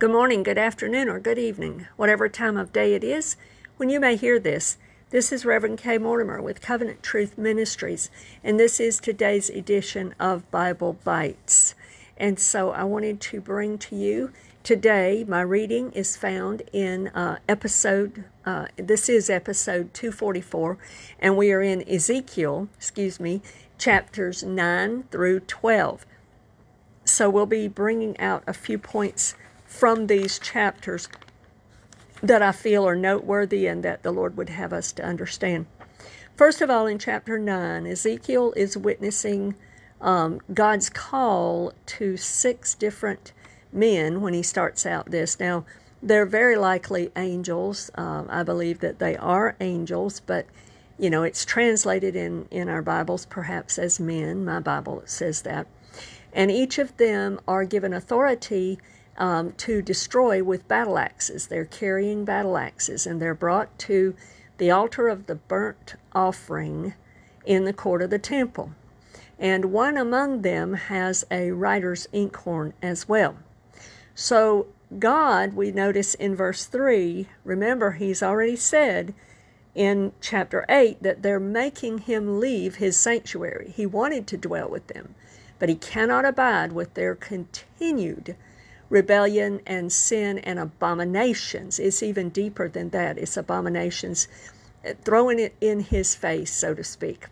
[0.00, 3.36] Good morning, good afternoon, or good evening, whatever time of day it is
[3.76, 4.78] when you may hear this.
[5.10, 5.98] This is Reverend K.
[5.98, 8.08] Mortimer with Covenant Truth Ministries,
[8.42, 11.74] and this is today's edition of Bible Bites.
[12.16, 14.32] And so I wanted to bring to you
[14.62, 20.78] today, my reading is found in uh, episode, uh, this is episode 244,
[21.18, 23.42] and we are in Ezekiel, excuse me,
[23.76, 26.06] chapters 9 through 12.
[27.04, 29.34] So we'll be bringing out a few points
[29.70, 31.08] from these chapters
[32.20, 35.66] that I feel are noteworthy and that the Lord would have us to understand.
[36.36, 39.54] First of all, in chapter 9, Ezekiel is witnessing
[40.00, 43.32] um, God's call to six different
[43.72, 45.38] men when he starts out this.
[45.38, 45.64] Now,
[46.02, 47.92] they're very likely angels.
[47.94, 50.46] Um, I believe that they are angels, but
[50.98, 54.44] you know, it's translated in, in our Bibles perhaps as men.
[54.44, 55.68] My Bible says that.
[56.32, 58.78] And each of them are given authority
[59.16, 61.46] um, to destroy with battle axes.
[61.46, 64.14] They're carrying battle axes and they're brought to
[64.58, 66.94] the altar of the burnt offering
[67.44, 68.72] in the court of the temple.
[69.38, 73.36] And one among them has a writer's inkhorn as well.
[74.14, 74.66] So,
[74.98, 79.14] God, we notice in verse 3, remember, he's already said
[79.74, 83.72] in chapter 8 that they're making him leave his sanctuary.
[83.74, 85.14] He wanted to dwell with them,
[85.58, 88.36] but he cannot abide with their continued
[88.90, 91.78] rebellion and sin and abominations.
[91.78, 93.16] It's even deeper than that.
[93.16, 94.28] It's abominations,
[94.86, 97.26] uh, throwing it in his face, so to speak.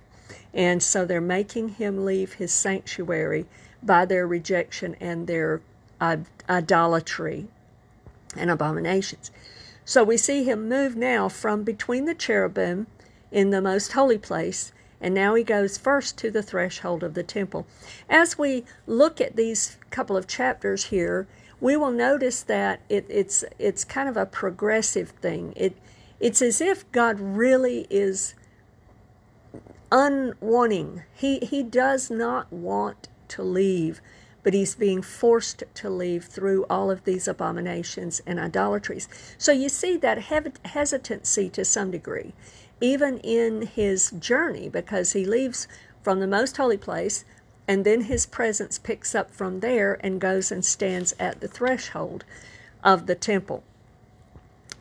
[0.54, 3.46] And so they're making him leave his sanctuary
[3.82, 5.60] by their rejection and their
[6.48, 7.48] idolatry
[8.36, 9.30] and abominations.
[9.84, 12.86] So we see him move now from between the cherubim
[13.30, 17.22] in the most holy place and now he goes first to the threshold of the
[17.22, 17.66] temple.
[18.08, 21.26] As we look at these couple of chapters here,
[21.60, 25.52] we will notice that it, it's it's kind of a progressive thing.
[25.56, 25.76] It
[26.20, 28.34] it's as if God really is
[29.90, 31.02] unwanting.
[31.14, 34.00] He he does not want to leave,
[34.42, 39.08] but he's being forced to leave through all of these abominations and idolatries.
[39.36, 40.18] So you see that
[40.64, 42.34] hesitancy to some degree,
[42.80, 45.66] even in his journey, because he leaves
[46.02, 47.24] from the most holy place
[47.68, 52.24] and then his presence picks up from there and goes and stands at the threshold
[52.82, 53.62] of the temple.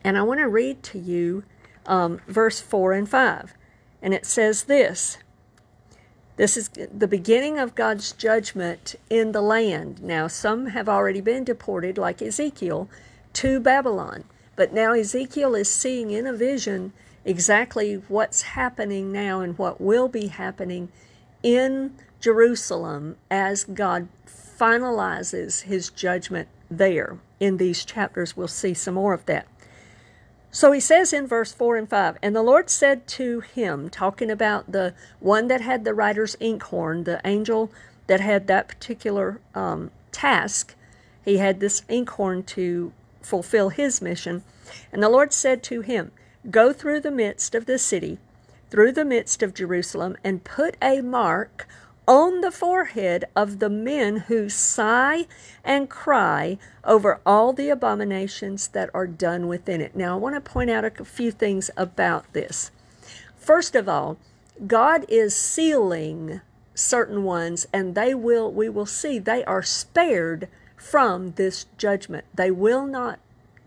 [0.02, 1.44] And I want to read to you
[1.84, 3.52] um, verse 4 and 5.
[4.00, 5.18] And it says this
[6.36, 10.02] This is the beginning of God's judgment in the land.
[10.02, 12.88] Now, some have already been deported, like Ezekiel,
[13.34, 14.24] to Babylon.
[14.56, 16.92] But now Ezekiel is seeing in a vision
[17.24, 20.88] exactly what's happening now and what will be happening
[21.42, 27.18] in Jerusalem as God finalizes his judgment there.
[27.38, 29.46] In these chapters, we'll see some more of that.
[30.50, 34.30] So he says in verse 4 and 5, And the Lord said to him, talking
[34.30, 37.70] about the one that had the writer's inkhorn, the angel
[38.06, 40.74] that had that particular um, task,
[41.24, 44.42] he had this inkhorn to fulfill his mission.
[44.90, 46.12] And the Lord said to him,
[46.50, 48.18] Go through the midst of the city,
[48.70, 51.68] through the midst of Jerusalem, and put a mark
[52.08, 55.26] on the forehead of the men who sigh
[55.62, 59.94] and cry over all the abominations that are done within it.
[59.94, 62.70] Now, I want to point out a few things about this.
[63.36, 64.16] First of all,
[64.66, 66.40] God is sealing
[66.74, 72.24] certain ones, and they will, we will see, they are spared from this judgment.
[72.34, 73.18] They will not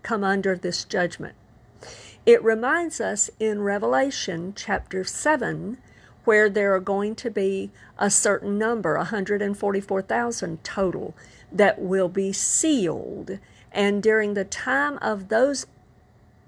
[0.02, 1.36] come under this judgment.
[2.26, 5.78] It reminds us in Revelation chapter 7
[6.24, 11.14] where there are going to be a certain number, 144,000 total,
[11.50, 13.38] that will be sealed.
[13.70, 15.66] And during the time of those,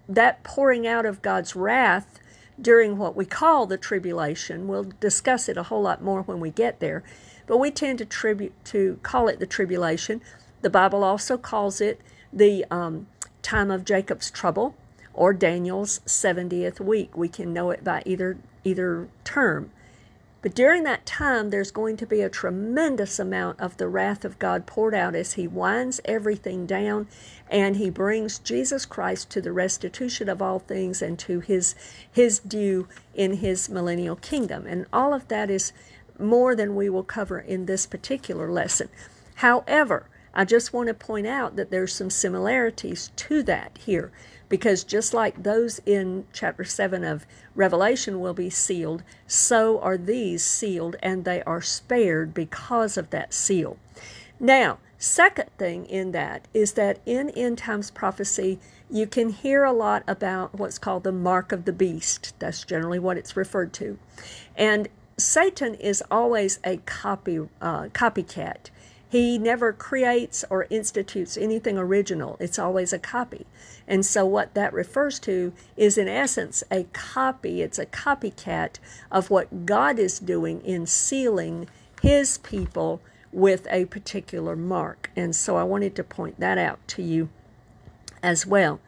[0.08, 2.20] that pouring out of God's wrath
[2.60, 6.50] during what we call the tribulation, we'll discuss it a whole lot more when we
[6.50, 7.02] get there,
[7.46, 10.20] but we tend to tribute to call it the tribulation.
[10.62, 12.00] The Bible also calls it
[12.32, 13.06] the um,
[13.42, 14.76] time of Jacob's trouble
[15.14, 17.16] or Daniel's 70th week.
[17.16, 19.70] We can know it by either either term.
[20.44, 24.38] But during that time, there's going to be a tremendous amount of the wrath of
[24.38, 27.08] God poured out as He winds everything down
[27.50, 31.74] and He brings Jesus Christ to the restitution of all things and to His,
[32.12, 34.66] his due in His millennial kingdom.
[34.66, 35.72] And all of that is
[36.18, 38.90] more than we will cover in this particular lesson.
[39.36, 44.12] However, I just want to point out that there's some similarities to that here
[44.48, 50.44] because just like those in chapter 7 of Revelation will be sealed, so are these
[50.44, 53.78] sealed and they are spared because of that seal.
[54.38, 58.58] Now, Second thing in that is that in end times prophecy,
[58.88, 62.32] you can hear a lot about what's called the mark of the beast.
[62.38, 63.98] That's generally what it's referred to.
[64.56, 64.88] And
[65.18, 68.70] Satan is always a copy uh, copycat.
[69.14, 72.36] He never creates or institutes anything original.
[72.40, 73.46] It's always a copy.
[73.86, 77.62] And so, what that refers to is, in essence, a copy.
[77.62, 78.80] It's a copycat
[79.12, 81.68] of what God is doing in sealing
[82.02, 83.00] His people
[83.30, 85.12] with a particular mark.
[85.14, 87.28] And so, I wanted to point that out to you
[88.20, 88.80] as well.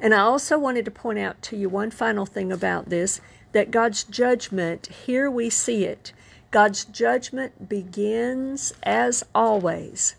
[0.00, 3.20] And I also wanted to point out to you one final thing about this
[3.52, 6.14] that God's judgment, here we see it,
[6.50, 10.16] God's judgment begins, as always,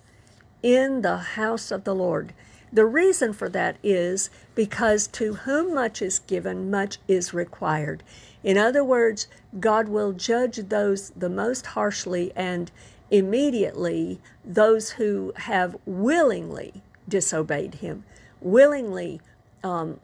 [0.61, 2.33] in the house of the Lord.
[2.71, 8.03] The reason for that is because to whom much is given, much is required.
[8.43, 9.27] In other words,
[9.59, 12.71] God will judge those the most harshly and
[13.09, 18.03] immediately those who have willingly disobeyed Him,
[18.39, 19.19] willingly
[19.63, 19.99] um,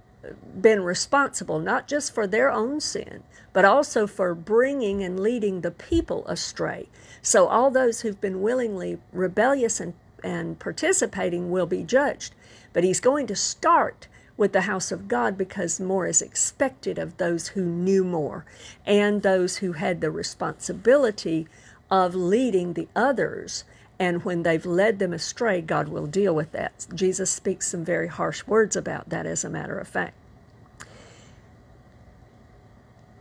[0.59, 3.23] been responsible not just for their own sin,
[3.53, 6.89] but also for bringing and leading the people astray.
[7.21, 9.93] So all those who've been willingly rebellious and,
[10.23, 12.35] and participating will be judged.
[12.73, 14.07] But he's going to start
[14.37, 18.45] with the house of God because more is expected of those who knew more
[18.85, 21.47] and those who had the responsibility
[21.89, 23.63] of leading the others.
[23.97, 26.85] And when they've led them astray, God will deal with that.
[26.93, 30.15] Jesus speaks some very harsh words about that, as a matter of fact.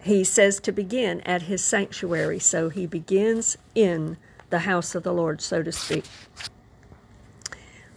[0.02, 4.18] He says to begin at his sanctuary, so he begins in
[4.50, 6.04] the house of the Lord, so to speak.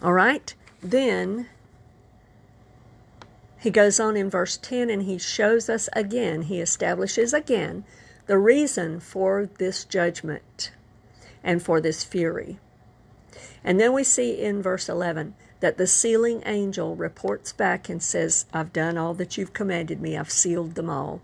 [0.01, 1.47] All right, then
[3.59, 7.83] he goes on in verse 10 and he shows us again, he establishes again
[8.27, 10.71] the reason for this judgment
[11.43, 12.59] and for this fury.
[13.63, 18.45] And then we see in verse 11 that the sealing angel reports back and says,
[18.53, 21.21] I've done all that you've commanded me, I've sealed them all.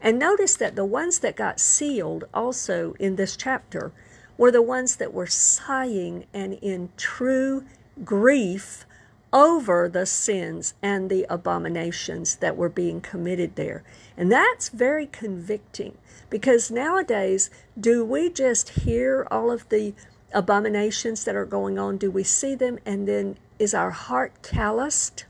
[0.00, 3.92] And notice that the ones that got sealed also in this chapter
[4.36, 7.64] were the ones that were sighing and in true
[8.04, 8.84] grief
[9.32, 13.82] over the sins and the abominations that were being committed there.
[14.16, 15.98] And that's very convicting
[16.30, 19.94] because nowadays, do we just hear all of the
[20.34, 21.96] abominations that are going on?
[21.96, 25.24] Do we see them and then is our heart calloused?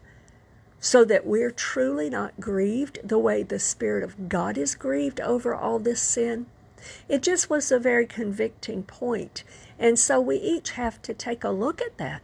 [0.85, 5.55] so that we're truly not grieved the way the Spirit of God is grieved over
[5.55, 6.45] all this sin.
[7.09, 9.45] It just was a very convicting point.
[9.79, 12.21] And so we each have to take a look at that.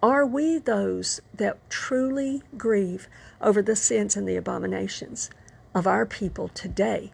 [0.00, 3.08] Are we those that truly grieve
[3.40, 5.28] over the sins and the abominations
[5.74, 7.10] of our people today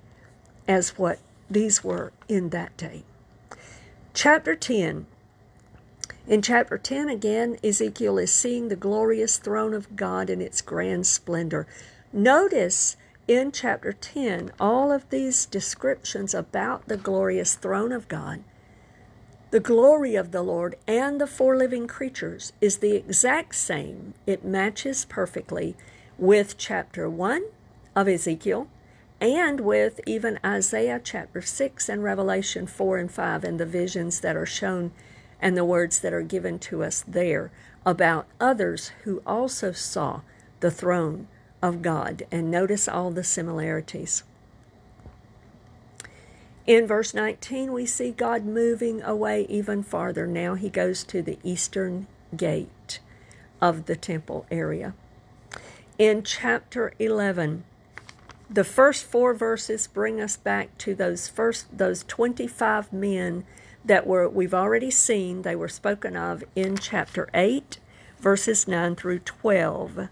[0.69, 1.19] as what
[1.49, 3.05] these were in that day?
[4.13, 5.07] Chapter 10
[6.27, 11.07] in chapter 10, again, Ezekiel is seeing the glorious throne of God in its grand
[11.07, 11.67] splendor.
[12.13, 12.97] Notice
[13.27, 18.45] in chapter 10 all of these descriptions about the glorious throne of God.
[19.51, 24.15] The glory of the Lord and the four living creatures is the exact same.
[24.27, 25.75] It matches perfectly
[26.19, 27.43] with chapter 1
[27.97, 28.69] of Ezekiel
[29.21, 34.37] and with even Isaiah chapter 6 and Revelation 4 and 5 and the visions that
[34.37, 34.93] are shown
[35.41, 37.51] and the words that are given to us there
[37.85, 40.23] about others who also saw
[40.61, 41.29] the throne
[41.63, 42.25] of God.
[42.31, 44.23] And notice all the similarities.
[46.67, 50.27] In verse 19, we see God moving away even farther.
[50.27, 52.07] Now he goes to the eastern
[52.37, 53.01] gate
[53.61, 54.95] of the temple area.
[55.99, 57.65] In chapter 11,
[58.51, 63.45] the first four verses bring us back to those first those 25 men
[63.85, 67.79] that were we've already seen they were spoken of in chapter 8
[68.19, 70.09] verses 9 through 12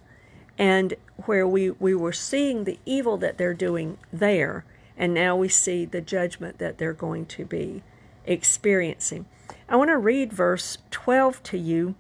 [0.57, 0.95] and
[1.27, 4.65] where we, we were seeing the evil that they're doing there
[4.97, 7.83] and now we see the judgment that they're going to be
[8.27, 9.27] experiencing.
[9.69, 11.95] I want to read verse 12 to you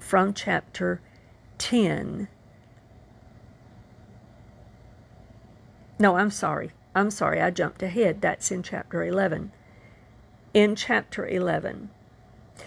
[0.00, 1.00] from chapter
[1.58, 2.28] 10
[5.98, 9.50] no i'm sorry i'm sorry i jumped ahead that's in chapter 11
[10.54, 11.90] in chapter 11.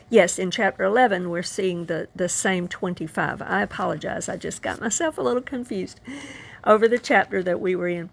[0.09, 3.41] Yes, in chapter 11, we're seeing the, the same 25.
[3.41, 6.01] I apologize, I just got myself a little confused
[6.65, 8.09] over the chapter that we were in.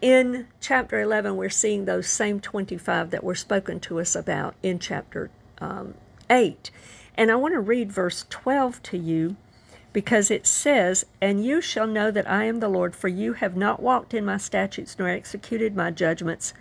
[0.00, 4.78] In chapter 11, we're seeing those same 25 that were spoken to us about in
[4.78, 5.94] chapter um,
[6.30, 6.70] 8.
[7.16, 9.36] And I want to read verse 12 to you
[9.96, 13.56] because it says, And you shall know that I am the Lord, for you have
[13.56, 16.52] not walked in my statutes nor executed my judgments,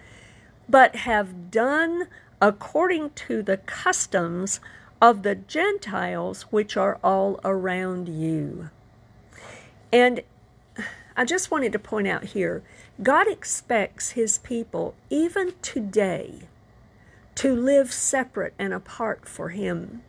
[0.69, 2.07] but have done
[2.41, 4.61] according to the customs
[5.01, 8.69] of the Gentiles which are all around you.
[9.91, 10.21] And
[11.17, 12.63] I just wanted to point out here
[13.03, 16.47] God expects his people, even today,
[17.35, 20.03] to live separate and apart for him.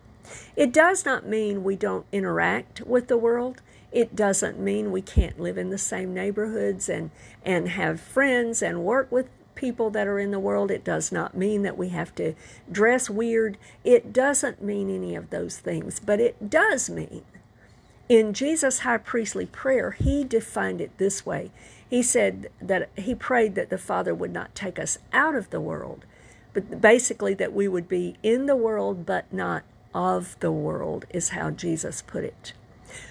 [0.56, 3.60] It does not mean we don't interact with the world.
[3.92, 7.10] It doesn't mean we can't live in the same neighborhoods and,
[7.44, 10.70] and have friends and work with people that are in the world.
[10.70, 12.34] It does not mean that we have to
[12.70, 13.56] dress weird.
[13.84, 16.00] It doesn't mean any of those things.
[16.00, 17.22] But it does mean
[18.08, 21.50] in Jesus' high priestly prayer, he defined it this way.
[21.88, 25.60] He said that he prayed that the Father would not take us out of the
[25.60, 26.04] world,
[26.52, 29.64] but basically that we would be in the world but not
[29.96, 32.52] of the world, is how Jesus put it.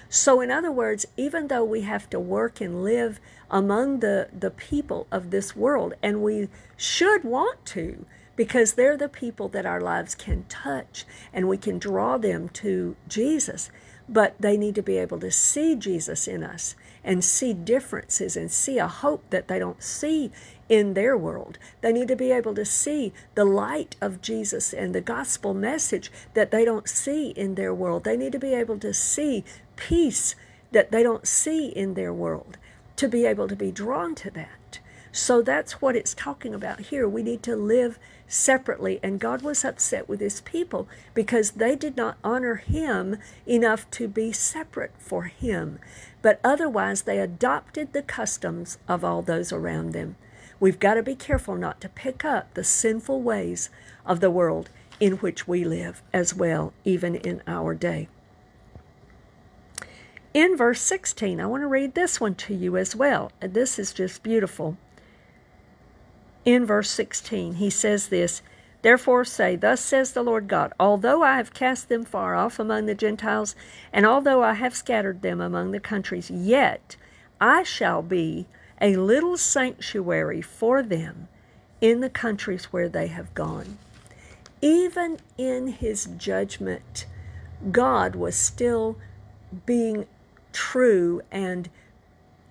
[0.08, 3.18] So, in other words, even though we have to work and live
[3.50, 9.08] among the, the people of this world, and we should want to, because they're the
[9.08, 13.68] people that our lives can touch and we can draw them to Jesus,
[14.08, 18.50] but they need to be able to see Jesus in us and see differences and
[18.50, 20.30] see a hope that they don't see
[20.68, 21.56] in their world.
[21.80, 26.10] They need to be able to see the light of Jesus and the gospel message
[26.34, 28.02] that they don't see in their world.
[28.04, 29.44] They need to be able to see
[29.76, 30.34] peace
[30.72, 32.58] that they don't see in their world
[32.96, 34.80] to be able to be drawn to that.
[35.12, 37.08] So that's what it's talking about here.
[37.08, 37.98] We need to live
[38.28, 39.00] separately.
[39.02, 44.08] And God was upset with his people because they did not honor him enough to
[44.08, 45.78] be separate for him.
[46.22, 50.16] But otherwise, they adopted the customs of all those around them.
[50.58, 53.70] We've got to be careful not to pick up the sinful ways
[54.04, 58.08] of the world in which we live as well, even in our day
[60.36, 61.40] in verse 16.
[61.40, 63.32] I want to read this one to you as well.
[63.40, 64.76] This is just beautiful.
[66.46, 68.40] In verse 16, he says this
[68.82, 72.86] Therefore say, Thus says the Lord God, although I have cast them far off among
[72.86, 73.56] the Gentiles,
[73.92, 76.94] and although I have scattered them among the countries, yet
[77.40, 78.46] I shall be
[78.80, 81.26] a little sanctuary for them
[81.80, 83.78] in the countries where they have gone.
[84.62, 87.06] Even in his judgment,
[87.72, 88.96] God was still
[89.64, 90.06] being
[90.52, 91.68] true and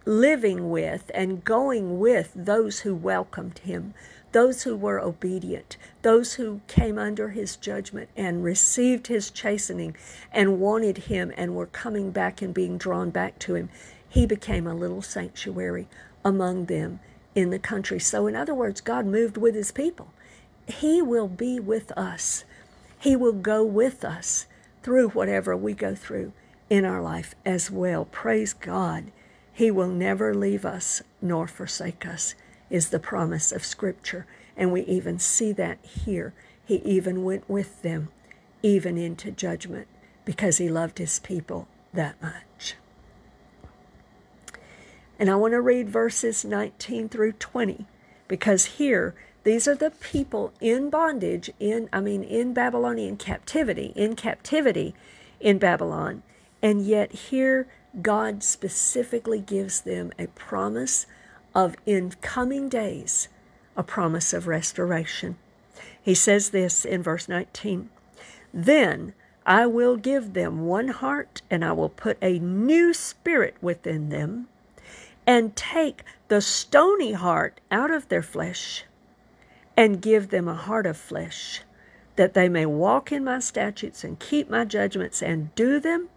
[0.05, 3.93] living with and going with those who welcomed him,
[4.31, 9.95] those who were obedient, those who came under his judgment and received his chastening
[10.31, 13.69] and wanted him and were coming back and being drawn back to him.
[14.07, 15.87] He became a little sanctuary
[16.23, 16.99] among them
[17.33, 17.99] in the country.
[17.99, 20.09] So, in other words, God moved with his people.
[20.67, 22.43] He will be with us,
[22.99, 24.47] He will go with us
[24.81, 26.31] through whatever we go through
[26.69, 28.05] in our life as well.
[28.05, 29.11] Praise God.
[29.55, 32.35] He will never leave us nor forsake us,
[32.69, 34.27] is the promise of Scripture.
[34.57, 36.33] And we even see that here.
[36.65, 38.09] He even went with them,
[38.61, 39.87] even into judgment,
[40.25, 42.75] because he loved his people that much.
[45.17, 47.85] And I want to read verses 19 through 20,
[48.27, 54.17] because here, these are the people in bondage, in, I mean, in Babylonian captivity, in
[54.17, 54.93] captivity
[55.39, 56.23] in Babylon.
[56.61, 57.67] And yet, here,
[58.01, 61.05] God specifically gives them a promise
[61.53, 63.29] of in coming days,
[63.77, 65.37] a promise of restoration.
[66.01, 67.89] He says this in verse 19
[68.53, 69.13] Then
[69.45, 74.47] I will give them one heart, and I will put a new spirit within them,
[75.25, 78.83] and take the stony heart out of their flesh,
[79.77, 81.61] and give them a heart of flesh,
[82.15, 86.09] that they may walk in my statutes and keep my judgments and do them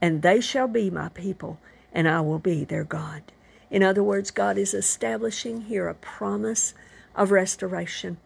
[0.00, 1.58] and they shall be my people,
[1.92, 3.22] and I will be their God.
[3.70, 6.74] In other words, God is establishing here a promise
[7.14, 8.16] of restoration,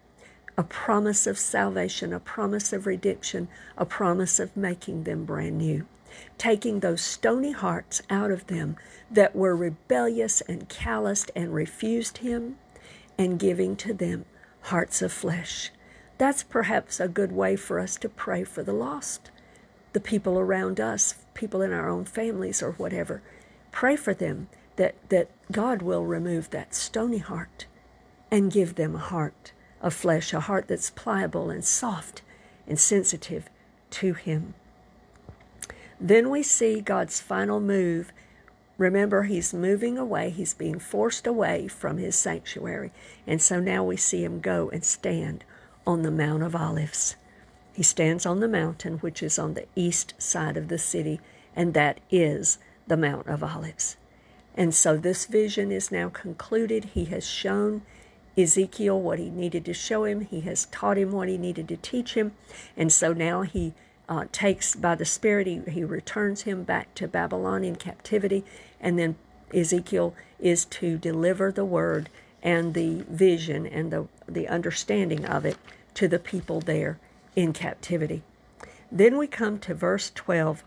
[0.56, 5.86] a promise of salvation, a promise of redemption, a promise of making them brand new.
[6.38, 8.76] Taking those stony hearts out of them
[9.10, 12.56] that were rebellious and calloused and refused Him,
[13.18, 14.24] and giving to them
[14.62, 15.72] hearts of flesh.
[16.18, 19.30] That's perhaps a good way for us to pray for the lost
[19.94, 23.22] the people around us, people in our own families or whatever.
[23.72, 27.66] Pray for them that, that God will remove that stony heart
[28.30, 32.22] and give them a heart of flesh, a heart that's pliable and soft
[32.66, 33.48] and sensitive
[33.90, 34.54] to Him.
[36.00, 38.12] Then we see God's final move.
[38.78, 42.92] Remember, He's moving away, He's being forced away from His sanctuary.
[43.26, 45.44] And so now we see Him go and stand
[45.86, 47.16] on the Mount of Olives.
[47.74, 51.20] He stands on the mountain which is on the east side of the city,
[51.56, 53.96] and that is the Mount of Olives.
[54.54, 56.90] And so this vision is now concluded.
[56.94, 57.82] He has shown
[58.38, 61.76] Ezekiel what he needed to show him, he has taught him what he needed to
[61.76, 62.32] teach him,
[62.76, 63.74] and so now he
[64.08, 68.44] uh, takes by the Spirit, he, he returns him back to Babylonian captivity,
[68.80, 69.16] and then
[69.52, 72.08] Ezekiel is to deliver the word
[72.42, 75.56] and the vision and the, the understanding of it
[75.94, 76.98] to the people there
[77.36, 78.22] in captivity.
[78.90, 80.64] Then we come to verse 12.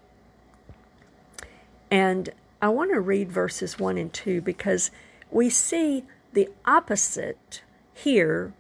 [1.90, 2.30] And
[2.62, 4.92] I want to read verses 1 and 2 because
[5.32, 7.62] we see the opposite
[7.94, 8.54] here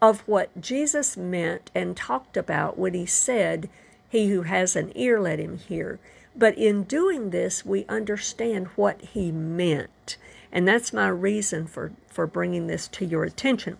[0.00, 3.68] of what Jesus meant and talked about when he said,
[4.08, 5.98] He who has an ear, let him hear.
[6.34, 10.16] But in doing this, we understand what he meant.
[10.52, 13.76] And that's my reason for, for bringing this to your attention.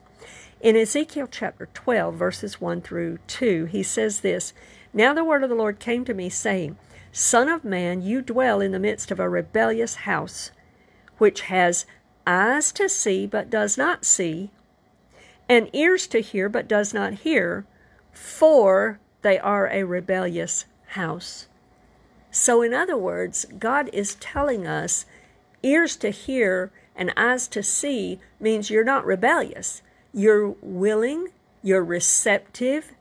[0.60, 4.52] In Ezekiel chapter 12, verses 1 through 2, he says this
[4.92, 6.76] Now the word of the Lord came to me, saying,
[7.12, 10.50] Son of man, you dwell in the midst of a rebellious house,
[11.16, 11.86] which has
[12.26, 14.50] eyes to see but does not see,
[15.48, 17.64] and ears to hear but does not hear,
[18.12, 21.46] for they are a rebellious house.
[22.30, 25.06] So, in other words, God is telling us
[25.62, 29.80] ears to hear and eyes to see means you're not rebellious.
[30.12, 31.28] You're willing,
[31.62, 32.92] you're receptive,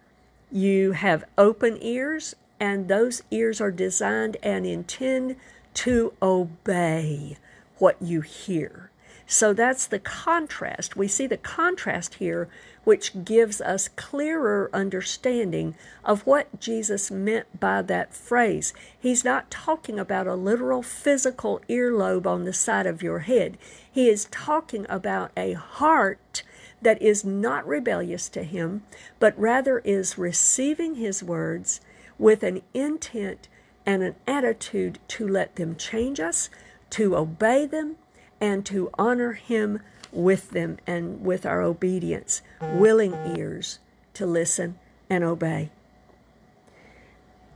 [0.52, 5.36] you have open ears, and those ears are designed and intend
[5.76, 7.38] to obey
[7.78, 8.92] what you hear.
[9.26, 10.96] So that's the contrast.
[10.96, 12.50] We see the contrast here,
[12.84, 18.74] which gives us clearer understanding of what Jesus meant by that phrase.
[19.00, 23.58] He's not talking about a literal physical earlobe on the side of your head,
[23.92, 26.42] he is talking about a heart
[26.82, 28.84] that is not rebellious to him,
[29.20, 31.82] but rather is receiving his words
[32.18, 33.48] with an intent
[33.86, 36.50] and an attitude to let them change us,
[36.92, 37.96] to obey them,
[38.42, 39.82] and to honor him
[40.12, 43.80] with them and with our obedience, willing ears
[44.14, 44.78] to listen
[45.10, 45.70] and obey.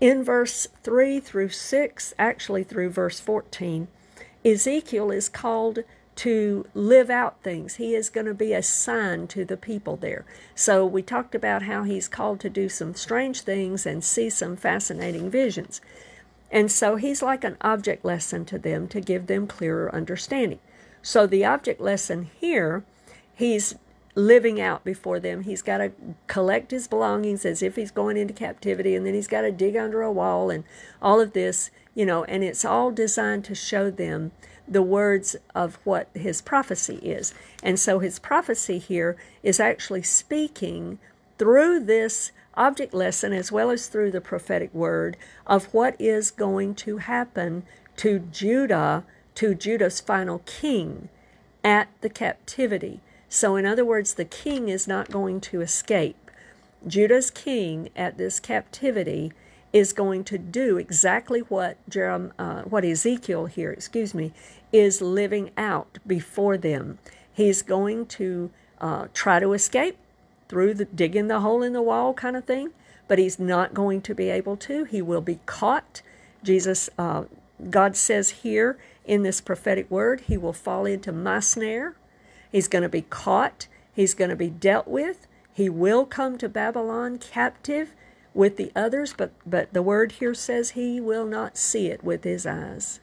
[0.01, 3.88] In verse 3 through 6, actually through verse 14,
[4.44, 5.80] Ezekiel is called
[6.15, 7.76] to live out things.
[7.76, 10.26] He is going to be a sign to the people there.
[10.56, 14.56] So we talked about how he's called to do some strange things and see some
[14.56, 15.82] fascinating visions.
[16.52, 20.60] And so he's like an object lesson to them to give them clearer understanding.
[21.02, 22.84] So the object lesson here,
[23.34, 23.76] he's
[24.15, 25.41] living out before them.
[25.41, 25.91] He's got to
[26.28, 29.76] collect his belongings as if he's going into captivity, and then he's got to dig
[29.76, 30.63] under a wall and
[31.02, 34.32] all of this, you know, and it's all designed to show them
[34.67, 37.34] the words of what his prophecy is.
[37.62, 40.99] And so his prophecy here is actually speaking
[41.38, 46.76] through this object lesson as well as through the prophetic word of what is going
[46.76, 47.63] to happen
[47.97, 49.04] to Judah,
[49.36, 51.10] to Judah's final king
[51.63, 53.02] at the captivity.
[53.30, 56.30] So, in other words, the king is not going to escape.
[56.86, 59.32] Judah's king at this captivity
[59.73, 64.31] is going to do exactly what Jerem, uh, what Ezekiel here, excuse me,
[64.71, 66.99] is living out before them.
[67.33, 69.97] He's going to uh, try to escape
[70.47, 72.69] through the digging the hole in the wall kind of thing,
[73.07, 74.83] but he's not going to be able to.
[74.83, 76.03] He will be caught.
[76.43, 77.23] Jesus, uh,
[77.71, 81.95] God says here in this prophetic word, he will fall into my snare.
[82.51, 83.67] He's going to be caught.
[83.91, 85.25] He's going to be dealt with.
[85.51, 87.95] He will come to Babylon captive
[88.34, 92.24] with the others, but, but the word here says he will not see it with
[92.24, 93.00] his eyes.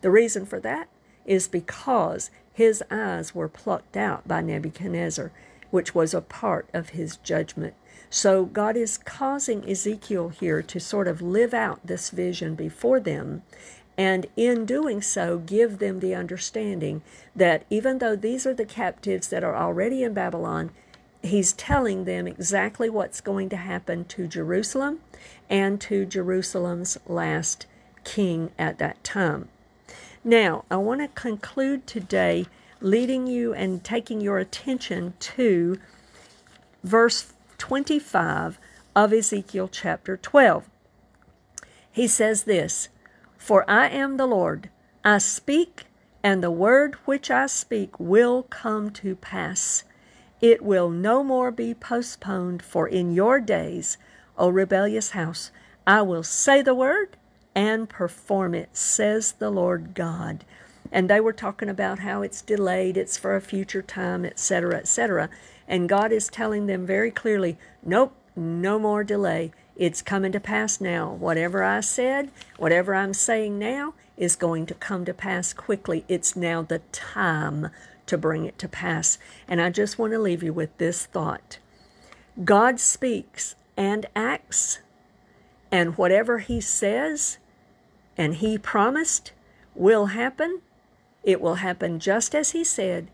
[0.00, 0.88] The reason for that
[1.24, 5.32] is because his eyes were plucked out by Nebuchadnezzar,
[5.70, 7.74] which was a part of his judgment.
[8.10, 13.42] So God is causing Ezekiel here to sort of live out this vision before them,
[13.96, 17.02] and in doing so, give them the understanding
[17.36, 20.70] that even though these are the captives that are already in Babylon,
[21.22, 25.00] he's telling them exactly what's going to happen to Jerusalem
[25.48, 27.66] and to Jerusalem's last
[28.04, 29.48] king at that time.
[30.24, 32.46] Now, I want to conclude today
[32.80, 35.78] leading you and taking your attention to
[36.82, 38.58] verse 25
[38.94, 40.68] of Ezekiel chapter 12.
[41.90, 42.88] He says this
[43.38, 44.70] For I am the Lord,
[45.04, 45.84] I speak,
[46.22, 49.84] and the word which I speak will come to pass.
[50.42, 53.96] It will no more be postponed, for in your days,
[54.36, 55.52] O rebellious house,
[55.86, 57.16] I will say the word
[57.54, 60.44] and perform it, says the Lord God.
[60.90, 65.30] And they were talking about how it's delayed, it's for a future time, etc., etc.
[65.68, 69.52] And God is telling them very clearly, nope, no more delay.
[69.76, 71.12] It's coming to pass now.
[71.12, 76.04] Whatever I said, whatever I'm saying now, is going to come to pass quickly.
[76.08, 77.68] It's now the time
[78.12, 79.18] to bring it to pass.
[79.48, 81.58] And I just want to leave you with this thought
[82.44, 84.80] God speaks and acts
[85.72, 87.38] And whatever He says
[88.16, 89.32] and He promised
[89.74, 90.60] will happen,
[91.24, 93.08] it will happen just as He said,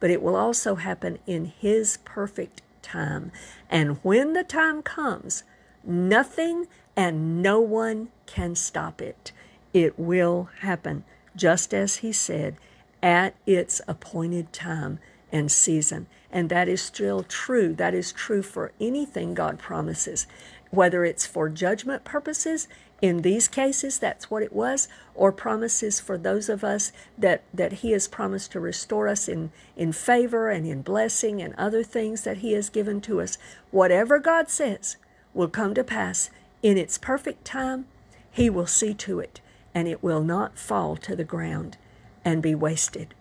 [0.00, 3.32] but it will also happen in His perfect time.
[3.70, 5.44] And when the time comes,
[5.84, 9.32] nothing and no one can stop it.
[9.72, 12.56] It will happen just as He said
[13.02, 14.98] at its appointed time
[15.32, 16.06] and season.
[16.30, 17.74] And that is still true.
[17.74, 20.26] That is true for anything God promises,
[20.70, 22.68] whether it's for judgment purposes.
[23.02, 27.72] In these cases, that's what it was, or promises for those of us that, that
[27.74, 32.22] He has promised to restore us in, in favor and in blessing and other things
[32.22, 33.38] that He has given to us.
[33.72, 34.96] Whatever God says
[35.34, 36.30] will come to pass
[36.62, 37.86] in its perfect time.
[38.30, 39.40] He will see to it,
[39.74, 41.76] and it will not fall to the ground
[42.24, 43.14] and be wasted.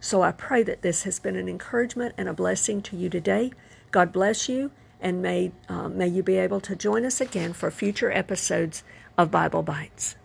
[0.00, 3.52] So I pray that this has been an encouragement and a blessing to you today.
[3.90, 7.70] God bless you, and may, uh, may you be able to join us again for
[7.70, 8.82] future episodes
[9.16, 10.16] of Bible Bites.